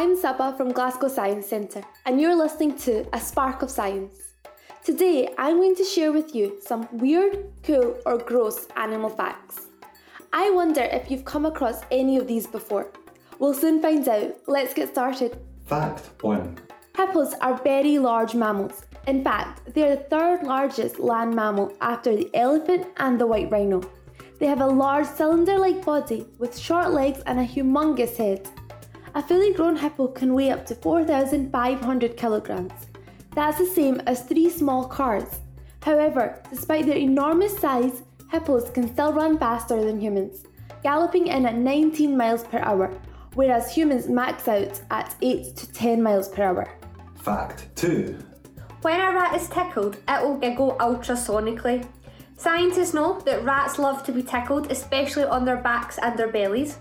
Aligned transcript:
I'm 0.00 0.16
Saba 0.16 0.54
from 0.56 0.70
Glasgow 0.70 1.08
Science 1.08 1.48
Centre, 1.48 1.82
and 2.06 2.20
you're 2.20 2.36
listening 2.36 2.78
to 2.86 3.04
A 3.12 3.18
Spark 3.18 3.62
of 3.62 3.68
Science. 3.68 4.14
Today, 4.84 5.34
I'm 5.36 5.56
going 5.56 5.74
to 5.74 5.82
share 5.82 6.12
with 6.12 6.36
you 6.36 6.60
some 6.62 6.86
weird, 6.92 7.46
cool, 7.64 7.98
or 8.06 8.16
gross 8.16 8.68
animal 8.76 9.10
facts. 9.10 9.66
I 10.32 10.50
wonder 10.50 10.82
if 10.82 11.10
you've 11.10 11.24
come 11.24 11.46
across 11.46 11.80
any 11.90 12.16
of 12.16 12.28
these 12.28 12.46
before. 12.46 12.92
We'll 13.40 13.54
soon 13.54 13.82
find 13.82 14.08
out. 14.08 14.36
Let's 14.46 14.72
get 14.72 14.90
started. 14.90 15.36
Fact 15.66 16.10
1. 16.20 16.58
Hippos 16.96 17.34
are 17.40 17.60
very 17.64 17.98
large 17.98 18.36
mammals. 18.36 18.84
In 19.08 19.24
fact, 19.24 19.74
they 19.74 19.82
are 19.82 19.96
the 19.96 20.02
third 20.04 20.44
largest 20.44 21.00
land 21.00 21.34
mammal 21.34 21.76
after 21.80 22.14
the 22.14 22.30
elephant 22.34 22.86
and 22.98 23.20
the 23.20 23.26
white 23.26 23.50
rhino. 23.50 23.82
They 24.38 24.46
have 24.46 24.60
a 24.60 24.66
large 24.66 25.08
cylinder 25.08 25.58
like 25.58 25.84
body 25.84 26.24
with 26.38 26.56
short 26.56 26.92
legs 26.92 27.20
and 27.26 27.40
a 27.40 27.44
humongous 27.44 28.16
head. 28.16 28.48
A 29.14 29.22
fully 29.22 29.52
grown 29.52 29.76
hippo 29.76 30.08
can 30.08 30.34
weigh 30.34 30.50
up 30.50 30.66
to 30.66 30.74
4,500 30.74 32.16
kilograms. 32.16 32.72
That's 33.34 33.58
the 33.58 33.66
same 33.66 34.00
as 34.06 34.22
three 34.22 34.50
small 34.50 34.84
cars. 34.84 35.40
However, 35.80 36.42
despite 36.50 36.86
their 36.86 36.96
enormous 36.96 37.56
size, 37.58 38.02
hippos 38.30 38.70
can 38.70 38.92
still 38.92 39.12
run 39.12 39.38
faster 39.38 39.82
than 39.82 40.00
humans, 40.00 40.44
galloping 40.82 41.28
in 41.28 41.46
at 41.46 41.54
19 41.54 42.16
miles 42.16 42.44
per 42.44 42.58
hour, 42.58 42.92
whereas 43.34 43.74
humans 43.74 44.08
max 44.08 44.48
out 44.48 44.80
at 44.90 45.14
8 45.22 45.56
to 45.56 45.72
10 45.72 46.02
miles 46.02 46.28
per 46.28 46.42
hour. 46.42 46.68
Fact 47.16 47.68
2. 47.76 48.18
When 48.82 49.00
a 49.00 49.12
rat 49.12 49.34
is 49.34 49.48
tickled, 49.48 49.96
it 50.08 50.22
will 50.22 50.36
giggle 50.38 50.76
ultrasonically. 50.78 51.86
Scientists 52.36 52.94
know 52.94 53.20
that 53.20 53.44
rats 53.44 53.78
love 53.78 54.04
to 54.04 54.12
be 54.12 54.22
tickled, 54.22 54.70
especially 54.70 55.24
on 55.24 55.44
their 55.44 55.56
backs 55.56 55.98
and 55.98 56.18
their 56.18 56.30
bellies. 56.30 56.78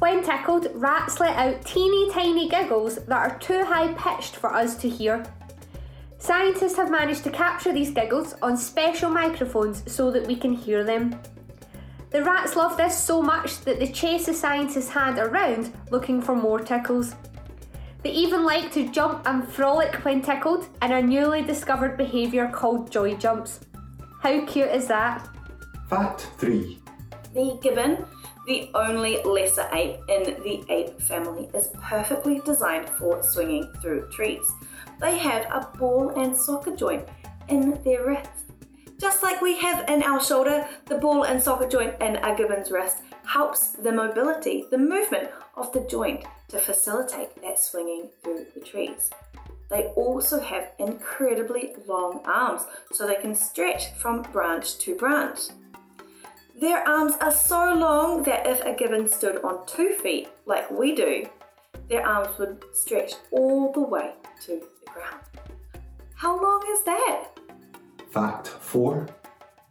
When 0.00 0.24
tickled, 0.24 0.68
rats 0.76 1.20
let 1.20 1.36
out 1.36 1.62
teeny 1.66 2.10
tiny 2.10 2.48
giggles 2.48 2.96
that 3.04 3.12
are 3.12 3.38
too 3.38 3.62
high 3.64 3.92
pitched 3.92 4.34
for 4.34 4.50
us 4.50 4.74
to 4.78 4.88
hear. 4.88 5.22
Scientists 6.16 6.76
have 6.76 6.90
managed 6.90 7.22
to 7.24 7.30
capture 7.30 7.70
these 7.70 7.90
giggles 7.90 8.34
on 8.40 8.56
special 8.56 9.10
microphones 9.10 9.82
so 9.92 10.10
that 10.10 10.26
we 10.26 10.36
can 10.36 10.54
hear 10.54 10.84
them. 10.84 11.20
The 12.12 12.24
rats 12.24 12.56
love 12.56 12.78
this 12.78 12.98
so 12.98 13.20
much 13.20 13.60
that 13.60 13.78
they 13.78 13.92
chase 13.92 14.24
the 14.24 14.32
scientist's 14.32 14.90
hand 14.90 15.18
around 15.18 15.70
looking 15.90 16.22
for 16.22 16.34
more 16.34 16.60
tickles. 16.60 17.14
They 18.02 18.10
even 18.10 18.46
like 18.46 18.72
to 18.72 18.90
jump 18.90 19.26
and 19.26 19.46
frolic 19.46 19.96
when 19.96 20.22
tickled 20.22 20.66
in 20.80 20.92
a 20.92 21.02
newly 21.02 21.42
discovered 21.42 21.98
behaviour 21.98 22.48
called 22.48 22.90
joy 22.90 23.16
jumps. 23.16 23.60
How 24.22 24.46
cute 24.46 24.70
is 24.70 24.86
that? 24.86 25.28
Fact 25.90 26.26
3. 26.38 26.78
The 27.34 27.58
gibbon, 27.62 28.06
the 28.46 28.70
only 28.74 29.22
lesser 29.22 29.68
ape 29.72 30.00
in 30.08 30.42
the 30.42 30.64
ape 30.68 31.00
family, 31.00 31.48
is 31.54 31.68
perfectly 31.80 32.40
designed 32.44 32.88
for 32.90 33.22
swinging 33.22 33.70
through 33.80 34.08
trees. 34.10 34.50
They 35.00 35.18
have 35.18 35.46
a 35.46 35.68
ball 35.78 36.10
and 36.10 36.36
socket 36.36 36.76
joint 36.76 37.08
in 37.48 37.82
their 37.82 38.06
wrist. 38.06 38.30
Just 38.98 39.22
like 39.22 39.40
we 39.40 39.56
have 39.58 39.88
in 39.88 40.02
our 40.02 40.22
shoulder, 40.22 40.68
the 40.86 40.98
ball 40.98 41.24
and 41.24 41.42
socket 41.42 41.70
joint 41.70 41.94
in 42.00 42.16
a 42.16 42.36
gibbon's 42.36 42.70
wrist 42.70 42.98
helps 43.24 43.70
the 43.70 43.92
mobility, 43.92 44.64
the 44.70 44.78
movement 44.78 45.30
of 45.56 45.72
the 45.72 45.86
joint 45.88 46.24
to 46.48 46.58
facilitate 46.58 47.40
that 47.42 47.58
swinging 47.58 48.10
through 48.22 48.46
the 48.54 48.60
trees. 48.60 49.10
They 49.70 49.84
also 49.96 50.40
have 50.40 50.72
incredibly 50.78 51.74
long 51.86 52.22
arms 52.24 52.62
so 52.92 53.06
they 53.06 53.14
can 53.14 53.34
stretch 53.34 53.94
from 53.94 54.22
branch 54.22 54.78
to 54.78 54.96
branch. 54.96 55.40
Their 56.60 56.86
arms 56.86 57.14
are 57.22 57.32
so 57.32 57.72
long 57.72 58.22
that 58.24 58.46
if 58.46 58.60
a 58.66 58.74
gibbon 58.74 59.08
stood 59.08 59.42
on 59.42 59.66
two 59.66 59.94
feet 60.02 60.28
like 60.44 60.70
we 60.70 60.94
do, 60.94 61.26
their 61.88 62.06
arms 62.06 62.38
would 62.38 62.62
stretch 62.74 63.14
all 63.30 63.72
the 63.72 63.80
way 63.80 64.12
to 64.42 64.60
the 64.60 64.92
ground. 64.92 65.24
How 66.16 66.38
long 66.38 66.62
is 66.68 66.82
that? 66.82 67.28
Fact 68.10 68.48
4. 68.48 69.08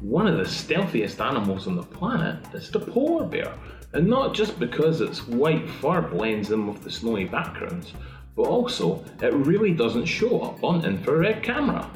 One 0.00 0.26
of 0.26 0.38
the 0.38 0.46
stealthiest 0.46 1.20
animals 1.20 1.66
on 1.66 1.76
the 1.76 1.82
planet 1.82 2.38
is 2.54 2.70
the 2.70 2.80
polar 2.80 3.26
bear, 3.26 3.52
and 3.92 4.08
not 4.08 4.32
just 4.32 4.58
because 4.58 5.02
its 5.02 5.28
white 5.28 5.68
fur 5.68 6.00
blends 6.00 6.50
in 6.50 6.66
with 6.66 6.82
the 6.82 6.90
snowy 6.90 7.26
backgrounds, 7.26 7.92
but 8.34 8.46
also 8.46 9.04
it 9.20 9.34
really 9.34 9.74
doesn't 9.74 10.06
show 10.06 10.40
up 10.40 10.64
on 10.64 10.86
infrared 10.86 11.42
camera. 11.42 11.90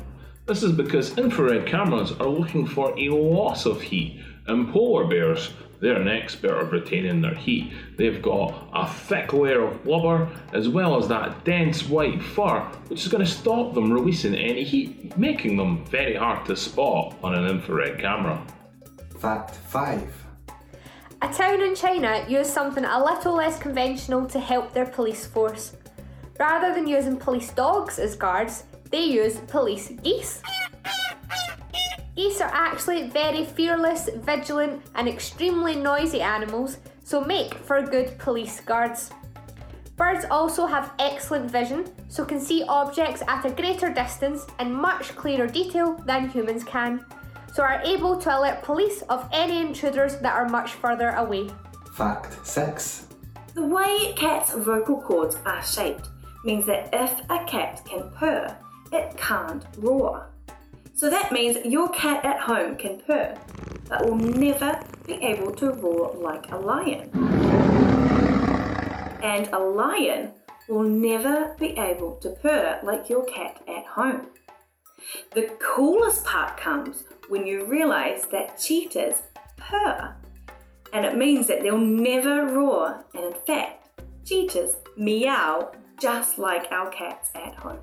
This 0.47 0.63
is 0.63 0.73
because 0.73 1.17
infrared 1.17 1.67
cameras 1.67 2.13
are 2.13 2.27
looking 2.27 2.67
for 2.67 2.93
a 2.99 3.09
loss 3.09 3.65
of 3.65 3.81
heat, 3.81 4.21
and 4.47 4.71
polar 4.71 5.07
bears, 5.07 5.51
they're 5.81 5.97
an 5.97 6.07
expert 6.07 6.67
at 6.67 6.71
retaining 6.71 7.23
their 7.23 7.35
heat. 7.35 7.73
They've 7.97 8.21
got 8.21 8.69
a 8.75 8.87
thick 8.87 9.33
layer 9.33 9.65
of 9.65 9.83
blubber 9.85 10.31
as 10.53 10.69
well 10.69 10.99
as 10.99 11.09
that 11.09 11.45
dense 11.45 11.89
white 11.89 12.23
fur, 12.23 12.61
which 12.89 13.07
is 13.07 13.09
going 13.09 13.25
to 13.25 13.31
stop 13.31 13.73
them 13.73 13.91
releasing 13.91 14.35
any 14.35 14.65
heat, 14.65 15.17
making 15.17 15.57
them 15.57 15.83
very 15.87 16.15
hard 16.15 16.45
to 16.47 16.57
spot 16.57 17.17
on 17.23 17.35
an 17.35 17.47
infrared 17.47 17.99
camera. 17.99 18.47
Fact 19.19 19.55
5. 19.55 20.25
A 21.23 21.33
town 21.33 21.63
in 21.63 21.75
China 21.75 22.23
used 22.29 22.51
something 22.51 22.85
a 22.85 23.03
little 23.03 23.35
less 23.35 23.59
conventional 23.59 24.27
to 24.27 24.39
help 24.39 24.75
their 24.75 24.85
police 24.85 25.25
force. 25.25 25.75
Rather 26.39 26.75
than 26.75 26.87
using 26.87 27.17
police 27.17 27.51
dogs 27.53 27.99
as 27.99 28.15
guards, 28.15 28.65
they 28.95 29.07
use 29.07 29.41
police 29.49 29.89
geese. 30.05 30.41
Geese 32.15 32.41
are 32.41 32.55
actually 32.55 33.09
very 33.09 33.45
fearless, 33.45 34.09
vigilant, 34.23 34.81
and 34.95 35.09
extremely 35.09 35.75
noisy 35.75 36.23
animals, 36.23 36.79
so 37.03 37.21
make 37.21 37.55
for 37.55 37.83
good 37.83 38.17
police 38.19 38.61
guards. 38.61 39.11
Birds 39.97 40.25
also 40.31 40.65
have 40.67 40.93
excellent 41.01 41.51
vision, 41.51 41.91
so 42.09 42.25
can 42.25 42.41
see 42.41 42.63
objects 42.69 43.21
at 43.27 43.45
a 43.45 43.51
greater 43.51 43.93
distance 43.93 44.47
and 44.61 44.73
much 44.73 45.17
clearer 45.17 45.49
detail 45.49 45.97
than 46.07 46.29
humans 46.29 46.63
can, 46.63 47.05
so 47.53 47.65
are 47.65 47.83
able 47.85 48.17
to 48.17 48.39
alert 48.39 48.63
police 48.63 49.03
of 49.11 49.29
any 49.33 49.61
intruders 49.61 50.19
that 50.19 50.35
are 50.35 50.49
much 50.49 50.75
further 50.75 51.11
away. 51.17 51.51
Fact 51.95 52.47
6. 52.47 53.09
The 53.55 53.67
way 53.67 54.13
cats' 54.15 54.55
vocal 54.55 55.03
cords 55.03 55.37
are 55.45 55.65
shaped 55.65 56.11
means 56.45 56.67
that 56.67 56.91
if 56.93 57.13
a 57.29 57.45
cat 57.45 57.83
can 57.85 58.11
purr, 58.11 58.57
it 58.95 59.17
can't 59.17 59.65
roar. 59.79 60.31
So 60.95 61.11
that 61.11 61.33
means 61.33 61.59
your 61.65 61.89
cat 61.91 62.25
at 62.25 62.41
home 62.41 62.77
can 62.77 63.01
purr, 63.01 63.37
but 63.89 64.07
will 64.07 64.17
never 64.17 64.81
be 65.07 65.15
able 65.15 65.53
to 65.57 65.73
roar 65.73 66.15
like 66.15 66.51
a 66.53 66.57
lion. 66.57 67.11
And 69.23 69.49
a 69.49 69.59
lion 69.59 70.31
will 70.69 70.85
never 70.85 71.55
be 71.59 71.77
able 71.79 72.17
to 72.17 72.31
purr 72.31 72.81
like 72.85 73.09
your 73.09 73.25
cat 73.25 73.61
at 73.69 73.85
home. 73.87 74.29
The 75.33 75.51
coolest 75.59 76.25
part 76.25 76.57
comes 76.57 77.05
when 77.29 77.47
you 77.47 77.67
realize 77.67 78.27
that 78.27 78.59
cheetahs 78.59 79.23
purr, 79.57 80.15
and 80.93 81.05
it 81.05 81.17
means 81.17 81.49
that 81.49 81.63
they'll 81.63 81.77
never 81.77 82.47
roar, 82.47 83.05
and 83.15 83.25
in 83.25 83.35
fact, 83.47 84.01
cheetahs 84.25 84.77
meow 84.97 85.73
just 86.01 86.39
like 86.39 86.71
our 86.71 86.91
cats 86.91 87.31
at 87.35 87.55
home. 87.57 87.81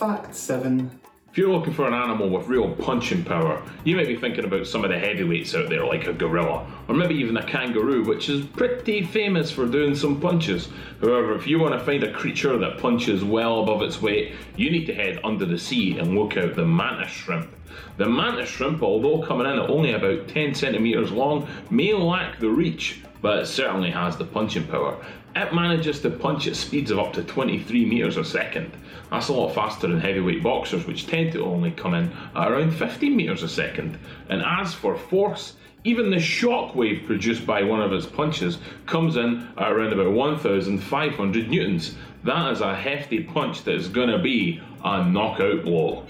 Fact 0.00 0.34
7. 0.34 0.90
If 1.30 1.36
you're 1.36 1.52
looking 1.52 1.74
for 1.74 1.86
an 1.86 1.92
animal 1.92 2.30
with 2.30 2.46
real 2.46 2.74
punching 2.74 3.22
power, 3.22 3.62
you 3.84 3.96
might 3.96 4.06
be 4.06 4.16
thinking 4.16 4.46
about 4.46 4.66
some 4.66 4.82
of 4.82 4.88
the 4.88 4.98
heavyweights 4.98 5.54
out 5.54 5.68
there, 5.68 5.84
like 5.84 6.06
a 6.06 6.14
gorilla, 6.14 6.66
or 6.88 6.94
maybe 6.94 7.16
even 7.16 7.36
a 7.36 7.44
kangaroo, 7.44 8.02
which 8.02 8.30
is 8.30 8.46
pretty 8.46 9.04
famous 9.04 9.50
for 9.50 9.66
doing 9.66 9.94
some 9.94 10.18
punches. 10.18 10.70
However, 11.02 11.34
if 11.34 11.46
you 11.46 11.58
want 11.58 11.78
to 11.78 11.84
find 11.84 12.02
a 12.02 12.14
creature 12.14 12.56
that 12.56 12.78
punches 12.78 13.22
well 13.22 13.62
above 13.62 13.82
its 13.82 14.00
weight, 14.00 14.36
you 14.56 14.70
need 14.70 14.86
to 14.86 14.94
head 14.94 15.20
under 15.22 15.44
the 15.44 15.58
sea 15.58 15.98
and 15.98 16.16
look 16.18 16.38
out 16.38 16.56
the 16.56 16.64
mantis 16.64 17.12
shrimp. 17.12 17.54
The 17.98 18.08
mantis 18.08 18.48
shrimp, 18.48 18.82
although 18.82 19.20
coming 19.20 19.46
in 19.46 19.58
at 19.58 19.68
only 19.68 19.92
about 19.92 20.28
10 20.28 20.54
centimeters 20.54 21.12
long, 21.12 21.46
may 21.68 21.92
lack 21.92 22.40
the 22.40 22.48
reach, 22.48 23.02
but 23.20 23.40
it 23.40 23.46
certainly 23.46 23.90
has 23.90 24.16
the 24.16 24.24
punching 24.24 24.66
power. 24.66 24.96
It 25.36 25.54
manages 25.54 26.00
to 26.00 26.10
punch 26.10 26.48
at 26.48 26.56
speeds 26.56 26.90
of 26.90 26.98
up 26.98 27.12
to 27.12 27.22
23 27.22 27.84
meters 27.84 28.16
a 28.16 28.24
second. 28.24 28.72
That's 29.10 29.28
a 29.28 29.32
lot 29.32 29.54
faster 29.54 29.86
than 29.86 30.00
heavyweight 30.00 30.42
boxers, 30.42 30.86
which 30.86 31.06
tend 31.06 31.32
to 31.32 31.44
only 31.44 31.70
come 31.70 31.94
in 31.94 32.12
at 32.34 32.50
around 32.50 32.72
15 32.72 33.16
meters 33.16 33.44
a 33.44 33.48
second. 33.48 33.96
And 34.28 34.42
as 34.42 34.74
for 34.74 34.96
force, 34.96 35.54
even 35.84 36.10
the 36.10 36.18
shock 36.18 36.74
wave 36.74 37.04
produced 37.06 37.46
by 37.46 37.62
one 37.62 37.80
of 37.80 37.92
its 37.92 38.06
punches 38.06 38.58
comes 38.86 39.16
in 39.16 39.48
at 39.56 39.70
around 39.70 39.92
about 39.92 40.12
1,500 40.12 41.48
newtons. 41.48 41.94
That 42.24 42.52
is 42.52 42.60
a 42.60 42.74
hefty 42.74 43.22
punch 43.22 43.62
that 43.64 43.74
is 43.74 43.88
going 43.88 44.10
to 44.10 44.18
be 44.18 44.60
a 44.84 45.08
knockout 45.08 45.62
blow. 45.62 46.04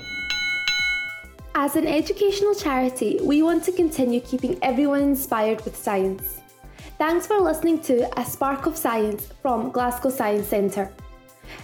As 1.55 1.77
an 1.77 1.87
educational 1.87 2.55
charity, 2.55 3.19
we 3.23 3.43
want 3.43 3.65
to 3.65 3.73
continue 3.73 4.21
keeping 4.21 4.59
everyone 4.63 5.03
inspired 5.03 5.63
with 5.65 5.77
science. 5.77 6.40
Thanks 7.01 7.27
for 7.27 7.41
listening 7.41 7.81
to 7.85 8.21
A 8.21 8.25
Spark 8.27 8.67
of 8.67 8.77
Science 8.77 9.27
from 9.41 9.71
Glasgow 9.71 10.11
Science 10.11 10.47
Centre. 10.47 10.93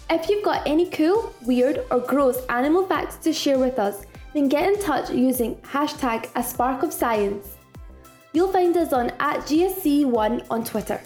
If 0.09 0.31
you've 0.31 0.43
got 0.43 0.67
any 0.67 0.89
cool, 0.89 1.31
weird, 1.43 1.85
or 1.91 2.01
gross 2.01 2.39
animal 2.47 2.87
facts 2.87 3.17
to 3.17 3.35
share 3.35 3.59
with 3.59 3.79
us, 3.79 4.07
then 4.33 4.49
get 4.49 4.67
in 4.67 4.81
touch 4.81 5.11
using 5.11 5.57
hashtag 5.57 6.31
A 6.37 6.43
Spark 6.43 6.83
of 6.83 6.91
Science. 6.91 7.59
You'll 8.33 8.51
find 8.51 8.75
us 8.79 8.95
on 8.95 9.11
at 9.21 9.41
GSC1 9.41 10.47
on 10.51 10.65
Twitter. 10.65 11.03